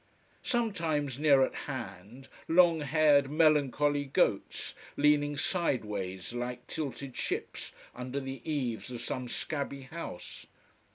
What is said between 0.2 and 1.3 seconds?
Sometimes